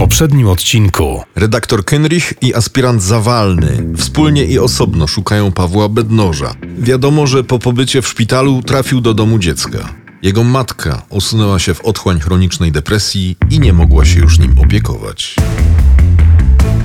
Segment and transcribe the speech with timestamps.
[0.00, 1.24] poprzednim odcinku.
[1.34, 6.54] Redaktor Kenrich i aspirant Zawalny wspólnie i osobno szukają Pawła Bednoża.
[6.78, 9.94] Wiadomo, że po pobycie w szpitalu trafił do domu dziecka.
[10.22, 15.34] Jego matka osunęła się w otchłań chronicznej depresji i nie mogła się już nim opiekować.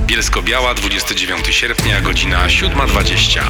[0.06, 3.40] Bielsko-Biała, 29 sierpnia, godzina 7.20.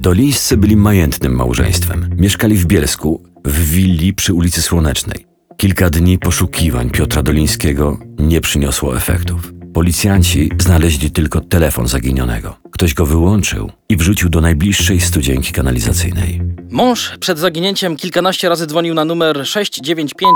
[0.00, 2.10] Dolińscy byli majętnym małżeństwem.
[2.18, 5.37] Mieszkali w Bielsku, w willi przy ulicy Słonecznej.
[5.60, 9.52] Kilka dni poszukiwań Piotra Dolińskiego nie przyniosło efektów.
[9.74, 12.56] Policjanci znaleźli tylko telefon zaginionego.
[12.70, 16.40] Ktoś go wyłączył i wrzucił do najbliższej studzienki kanalizacyjnej.
[16.70, 20.34] Mąż przed zaginięciem kilkanaście razy dzwonił na numer 695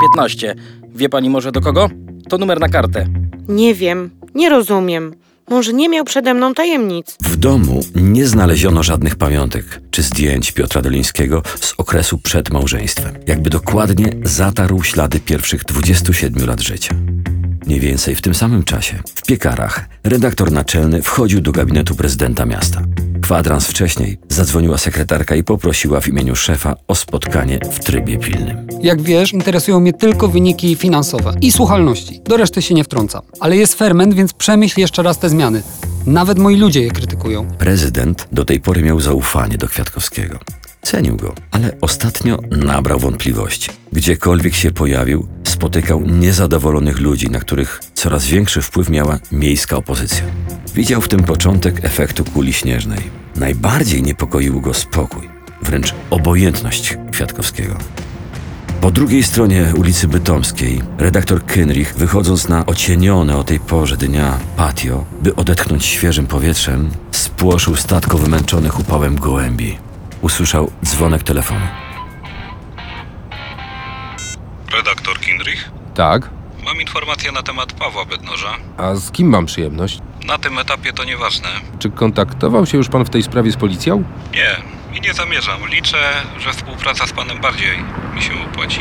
[0.00, 0.54] 15.
[0.94, 1.90] Wie pani może do kogo?
[2.28, 3.06] To numer na kartę.
[3.48, 5.14] Nie wiem, nie rozumiem.
[5.50, 7.16] Może nie miał przede mną tajemnic.
[7.22, 13.14] W domu nie znaleziono żadnych pamiątek czy zdjęć Piotra Dolińskiego z okresu przed małżeństwem.
[13.26, 16.94] Jakby dokładnie zatarł ślady pierwszych 27 lat życia.
[17.66, 22.82] Mniej więcej w tym samym czasie, w piekarach, redaktor naczelny wchodził do gabinetu prezydenta miasta.
[23.26, 28.66] Kwadrans wcześniej zadzwoniła sekretarka i poprosiła w imieniu szefa o spotkanie w trybie pilnym.
[28.82, 32.20] Jak wiesz, interesują mnie tylko wyniki finansowe i słuchalności.
[32.24, 33.22] Do reszty się nie wtrącam.
[33.40, 35.62] Ale jest ferment, więc przemyśl jeszcze raz te zmiany.
[36.06, 37.46] Nawet moi ludzie je krytykują.
[37.58, 40.38] Prezydent do tej pory miał zaufanie do Kwiatkowskiego.
[40.82, 43.70] Cenił go, ale ostatnio nabrał wątpliwości.
[43.92, 50.22] Gdziekolwiek się pojawił, spotykał niezadowolonych ludzi, na których coraz większy wpływ miała miejska opozycja.
[50.76, 53.10] Widział w tym początek efektu kuli śnieżnej.
[53.36, 55.28] Najbardziej niepokoił go spokój,
[55.62, 57.76] wręcz obojętność Kwiatkowskiego.
[58.80, 65.04] Po drugiej stronie ulicy Bytomskiej redaktor Kynrich, wychodząc na ocienione o tej porze dnia patio,
[65.22, 69.78] by odetchnąć świeżym powietrzem, spłoszył statko wymęczonych upałem gołębi.
[70.22, 71.66] Usłyszał dzwonek telefonu.
[74.76, 75.70] Redaktor Kindrich?
[75.94, 76.30] Tak.
[76.64, 78.56] Mam informację na temat Pawła Bednoża.
[78.76, 80.00] A z kim mam przyjemność?
[80.26, 81.48] Na tym etapie to nieważne.
[81.78, 84.04] Czy kontaktował się już pan w tej sprawie z policją?
[84.34, 84.56] Nie,
[84.98, 85.60] i nie zamierzam.
[85.70, 85.98] Liczę,
[86.38, 87.68] że współpraca z panem bardziej
[88.14, 88.80] mi się opłaci.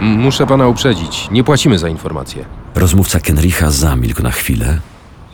[0.00, 1.28] M- Muszę pana uprzedzić.
[1.30, 2.44] Nie płacimy za informacje.
[2.74, 4.78] Rozmówca Kenricha zamilkł na chwilę,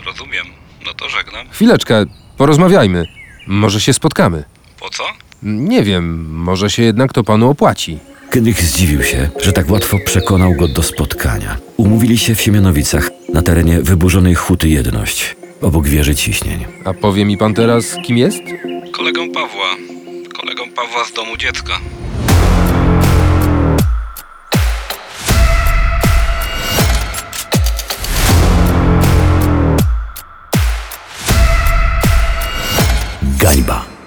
[0.06, 0.46] Rozumiem.
[0.86, 1.46] No to żegnam.
[1.50, 2.04] Chwileczkę,
[2.36, 3.06] porozmawiajmy.
[3.46, 4.44] Może się spotkamy.
[4.80, 5.04] Po co?
[5.42, 7.98] Nie wiem, może się jednak to panu opłaci.
[8.30, 11.56] Kenrich zdziwił się, że tak łatwo przekonał go do spotkania.
[11.76, 16.64] Umówili się w Siemianowicach, na terenie wyburzonej huty Jedność, obok wieży ciśnień.
[16.84, 18.42] A powie mi pan teraz, kim jest?
[18.92, 19.76] Kolegą Pawła.
[20.34, 21.80] Kolegą Pawła z domu dziecka.
[33.38, 33.99] Gańba.